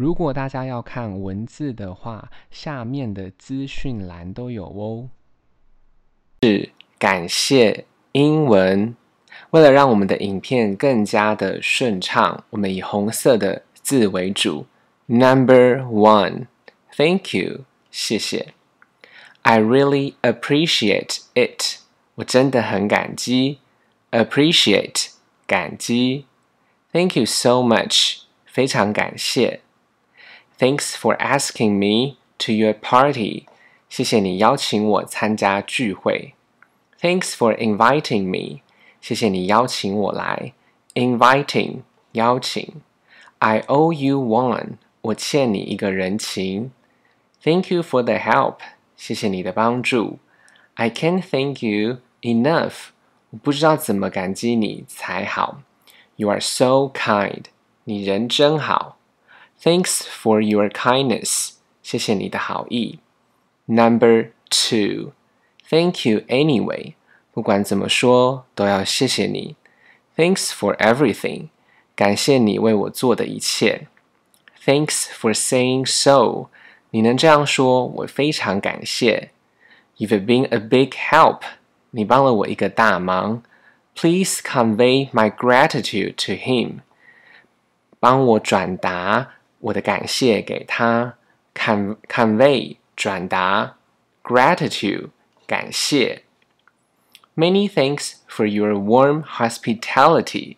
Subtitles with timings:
[0.00, 5.10] 如果大家要看文字的话，下面的资讯栏都有哦。
[6.40, 8.96] 是感谢英文。
[9.50, 14.64] 为了让我们的影片更加的顺畅，我们以红色的字为主。
[15.04, 18.54] Number one，Thank you，谢谢。
[19.42, 21.80] I really appreciate it，
[22.14, 23.58] 我真的很感激。
[24.12, 25.08] Appreciate，
[25.46, 26.24] 感激。
[26.90, 29.60] Thank you so much，非常感谢。
[30.59, 33.45] Thanks for asking me to your party，
[33.89, 36.33] 谢谢你邀请我参加聚会。
[37.01, 38.61] Thanks for inviting me，
[39.01, 40.53] 谢谢你邀请我来。
[40.93, 41.81] Inviting，
[42.13, 42.81] 邀请。
[43.39, 46.71] I owe you one，我欠你一个人情。
[47.43, 48.59] Thank you for the help，
[48.95, 50.19] 谢谢你的帮助。
[50.75, 52.87] I can't thank you enough，
[53.29, 55.61] 我不知道怎么感激你才好。
[56.15, 57.43] You are so kind，
[57.83, 58.97] 你人真好。
[59.61, 62.99] Thanks for your kindness，谢谢你的好意。
[63.65, 66.93] Number two，Thank you anyway，
[67.31, 69.55] 不管怎么说都要谢谢你。
[70.15, 71.49] Thanks for everything，
[71.95, 73.87] 感谢你为我做的一切。
[74.63, 76.49] Thanks for saying so。
[76.91, 79.31] 你能这样说，我非常感谢。
[79.97, 81.41] You've been a big help。
[81.91, 83.43] 你帮了我一个大忙。
[83.95, 86.79] Please convey my gratitude to him。
[87.99, 91.15] 帮我转达 我的感谢给他。
[91.53, 93.75] Con convey 转达，
[94.23, 95.11] gratitude
[95.47, 96.23] 感谢。
[97.35, 100.57] Many thanks for your warm hospitality。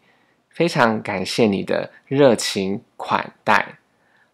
[0.50, 3.78] 非常感谢你的热情款待。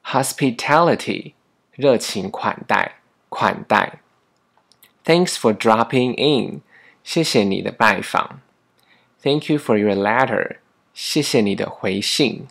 [0.06, 1.34] hospitality
[1.72, 2.96] 热情款待，
[3.28, 4.00] 款待。
[5.04, 6.62] Thanks for dropping in，
[7.04, 8.40] 谢谢你的拜访。
[9.22, 10.58] Thank you for your letter，
[10.94, 12.48] 谢谢你的回信。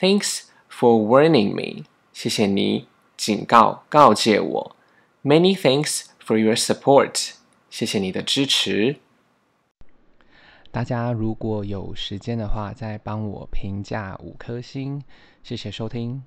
[0.00, 1.83] Thanks for warning me，
[2.13, 4.75] 谢谢你警告告诫我。
[5.23, 7.33] Many thanks for your support，
[7.69, 8.97] 谢谢你的支持。
[10.71, 15.03] 大家如果有时间的话，再帮我评价五颗星，
[15.43, 16.23] 谢谢收听。